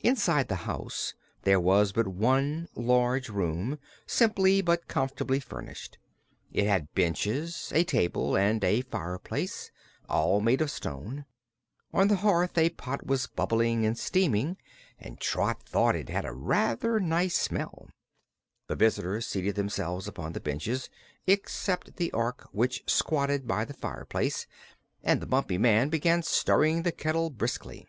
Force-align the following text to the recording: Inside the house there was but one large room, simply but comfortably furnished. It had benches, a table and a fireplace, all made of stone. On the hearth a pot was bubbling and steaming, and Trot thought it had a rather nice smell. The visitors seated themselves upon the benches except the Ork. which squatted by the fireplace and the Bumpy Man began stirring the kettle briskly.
Inside 0.00 0.48
the 0.48 0.56
house 0.68 1.14
there 1.44 1.58
was 1.58 1.92
but 1.92 2.06
one 2.06 2.68
large 2.74 3.30
room, 3.30 3.78
simply 4.06 4.60
but 4.60 4.88
comfortably 4.88 5.40
furnished. 5.40 5.96
It 6.52 6.66
had 6.66 6.92
benches, 6.92 7.72
a 7.74 7.82
table 7.82 8.36
and 8.36 8.62
a 8.62 8.82
fireplace, 8.82 9.70
all 10.06 10.42
made 10.42 10.60
of 10.60 10.70
stone. 10.70 11.24
On 11.94 12.08
the 12.08 12.16
hearth 12.16 12.58
a 12.58 12.68
pot 12.68 13.06
was 13.06 13.26
bubbling 13.26 13.86
and 13.86 13.96
steaming, 13.98 14.58
and 14.98 15.18
Trot 15.18 15.62
thought 15.62 15.96
it 15.96 16.10
had 16.10 16.26
a 16.26 16.32
rather 16.34 17.00
nice 17.00 17.34
smell. 17.36 17.88
The 18.66 18.76
visitors 18.76 19.26
seated 19.26 19.54
themselves 19.54 20.06
upon 20.06 20.34
the 20.34 20.40
benches 20.40 20.90
except 21.26 21.96
the 21.96 22.12
Ork. 22.12 22.50
which 22.52 22.82
squatted 22.86 23.46
by 23.48 23.64
the 23.64 23.72
fireplace 23.72 24.46
and 25.02 25.22
the 25.22 25.26
Bumpy 25.26 25.56
Man 25.56 25.88
began 25.88 26.22
stirring 26.22 26.82
the 26.82 26.92
kettle 26.92 27.30
briskly. 27.30 27.86